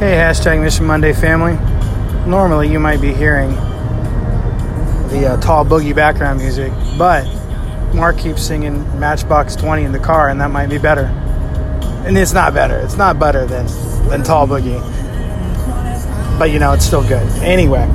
Hey, 0.00 0.16
hashtag 0.16 0.60
Mission 0.60 0.86
Monday 0.86 1.12
family. 1.12 1.54
Normally, 2.28 2.70
you 2.70 2.80
might 2.80 3.00
be 3.00 3.14
hearing 3.14 3.50
the 5.08 5.30
uh, 5.30 5.40
tall 5.40 5.64
boogie 5.64 5.94
background 5.94 6.40
music, 6.40 6.72
but 6.98 7.24
Mark 7.94 8.18
keeps 8.18 8.42
singing 8.42 8.82
Matchbox 8.98 9.54
20 9.54 9.84
in 9.84 9.92
the 9.92 10.00
car, 10.00 10.30
and 10.30 10.40
that 10.40 10.50
might 10.50 10.68
be 10.68 10.78
better. 10.78 11.04
And 12.04 12.18
it's 12.18 12.32
not 12.32 12.52
better. 12.52 12.76
It's 12.80 12.96
not 12.96 13.20
better 13.20 13.46
than, 13.46 13.66
than 14.08 14.24
Tall 14.24 14.48
Boogie. 14.48 14.80
But 16.40 16.50
you 16.50 16.58
know, 16.58 16.72
it's 16.72 16.84
still 16.84 17.06
good. 17.06 17.26
Anyway, 17.40 17.86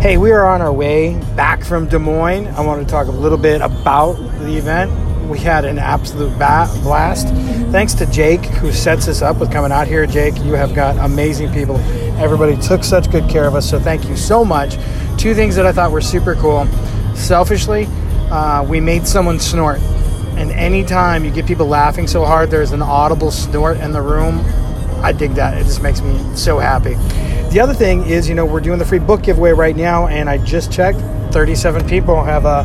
hey, 0.00 0.16
we 0.16 0.30
are 0.30 0.46
on 0.46 0.62
our 0.62 0.72
way 0.72 1.20
back 1.34 1.64
from 1.64 1.88
Des 1.88 1.98
Moines. 1.98 2.46
I 2.46 2.60
want 2.60 2.86
to 2.86 2.90
talk 2.90 3.08
a 3.08 3.10
little 3.10 3.36
bit 3.36 3.60
about 3.62 4.14
the 4.38 4.56
event. 4.56 4.92
We 5.28 5.38
had 5.38 5.64
an 5.66 5.78
absolute 5.78 6.30
ba- 6.38 6.70
blast. 6.82 7.28
Thanks 7.70 7.92
to 7.94 8.06
Jake, 8.06 8.44
who 8.46 8.72
sets 8.72 9.08
us 9.08 9.20
up 9.20 9.38
with 9.38 9.52
coming 9.52 9.70
out 9.70 9.86
here. 9.86 10.06
Jake, 10.06 10.36
you 10.38 10.54
have 10.54 10.74
got 10.74 10.96
amazing 11.04 11.52
people. 11.52 11.76
Everybody 12.16 12.56
took 12.56 12.82
such 12.82 13.10
good 13.10 13.28
care 13.28 13.46
of 13.46 13.54
us, 13.54 13.68
so 13.68 13.78
thank 13.78 14.08
you 14.08 14.16
so 14.16 14.44
much. 14.44 14.78
Two 15.18 15.34
things 15.34 15.54
that 15.56 15.66
I 15.66 15.72
thought 15.72 15.92
were 15.92 16.00
super 16.00 16.34
cool. 16.34 16.66
Selfishly, 17.14 17.86
uh, 18.30 18.64
we 18.66 18.80
made 18.80 19.06
someone 19.06 19.38
snort. 19.38 19.80
And 20.38 20.50
anytime 20.52 21.24
you 21.24 21.30
get 21.30 21.46
people 21.46 21.66
laughing 21.66 22.06
so 22.06 22.24
hard, 22.24 22.50
there's 22.50 22.72
an 22.72 22.80
audible 22.80 23.30
snort 23.30 23.76
in 23.78 23.92
the 23.92 24.00
room. 24.00 24.40
I 25.02 25.12
dig 25.12 25.32
that. 25.32 25.58
It 25.58 25.64
just 25.64 25.82
makes 25.82 26.00
me 26.00 26.18
so 26.36 26.58
happy. 26.58 26.94
The 27.50 27.60
other 27.60 27.74
thing 27.74 28.06
is, 28.06 28.28
you 28.28 28.34
know, 28.34 28.46
we're 28.46 28.60
doing 28.60 28.78
the 28.78 28.84
free 28.84 28.98
book 28.98 29.22
giveaway 29.22 29.52
right 29.52 29.76
now, 29.76 30.06
and 30.06 30.30
I 30.30 30.38
just 30.38 30.72
checked 30.72 31.00
37 31.32 31.86
people 31.88 32.22
have 32.22 32.46
uh, 32.46 32.64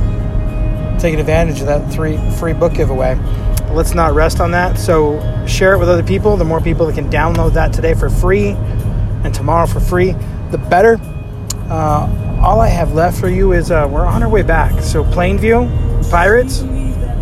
taken 1.03 1.19
advantage 1.19 1.59
of 1.59 1.67
that 1.67 1.91
three 1.91 2.17
free 2.39 2.53
book 2.53 2.73
giveaway. 2.73 3.15
Let's 3.71 3.93
not 3.93 4.13
rest 4.13 4.39
on 4.39 4.51
that. 4.51 4.79
So 4.79 5.19
share 5.45 5.73
it 5.73 5.77
with 5.77 5.89
other 5.89 6.01
people. 6.01 6.37
The 6.37 6.45
more 6.45 6.61
people 6.61 6.85
that 6.85 6.95
can 6.95 7.09
download 7.09 7.53
that 7.55 7.73
today 7.73 7.93
for 7.93 8.09
free 8.09 8.51
and 9.23 9.35
tomorrow 9.35 9.67
for 9.67 9.81
free, 9.81 10.15
the 10.51 10.57
better. 10.57 10.97
Uh, 11.69 12.39
all 12.41 12.61
I 12.61 12.69
have 12.69 12.93
left 12.93 13.19
for 13.19 13.27
you 13.27 13.51
is 13.51 13.69
uh, 13.69 13.85
we're 13.91 14.05
on 14.05 14.23
our 14.23 14.29
way 14.29 14.43
back. 14.43 14.81
So 14.81 15.03
Plainview 15.03 16.09
Pirates, 16.09 16.61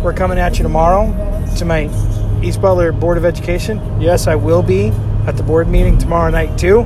we're 0.00 0.14
coming 0.14 0.38
at 0.38 0.58
you 0.58 0.62
tomorrow 0.62 1.06
to 1.56 1.64
my 1.64 1.90
East 2.40 2.62
Butler 2.62 2.92
Board 2.92 3.18
of 3.18 3.24
Education. 3.24 3.80
Yes, 4.00 4.28
I 4.28 4.36
will 4.36 4.62
be 4.62 4.88
at 5.26 5.36
the 5.36 5.42
board 5.42 5.66
meeting 5.68 5.98
tomorrow 5.98 6.30
night 6.30 6.56
too. 6.56 6.84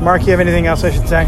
Mark, 0.00 0.22
you 0.22 0.30
have 0.30 0.40
anything 0.40 0.66
else 0.66 0.82
I 0.82 0.90
should 0.90 1.08
say? 1.08 1.26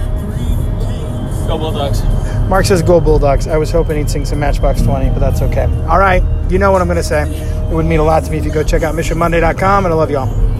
Go 1.46 1.58
Bulldogs. 1.58 2.21
Mark 2.52 2.66
says 2.66 2.82
go 2.82 3.00
Bulldogs. 3.00 3.46
I 3.46 3.56
was 3.56 3.70
hoping 3.70 3.96
he'd 3.96 4.10
sing 4.10 4.26
some 4.26 4.38
Matchbox 4.38 4.82
20, 4.82 5.08
but 5.08 5.20
that's 5.20 5.40
okay. 5.40 5.64
All 5.88 5.98
right, 5.98 6.22
you 6.50 6.58
know 6.58 6.70
what 6.70 6.82
I'm 6.82 6.86
going 6.86 6.98
to 6.98 7.02
say. 7.02 7.22
It 7.26 7.74
would 7.74 7.86
mean 7.86 7.98
a 7.98 8.04
lot 8.04 8.24
to 8.24 8.30
me 8.30 8.36
if 8.36 8.44
you 8.44 8.52
go 8.52 8.62
check 8.62 8.82
out 8.82 8.94
missionmonday.com, 8.94 9.86
and 9.86 9.94
I 9.94 9.96
love 9.96 10.10
you 10.10 10.18
all. 10.18 10.51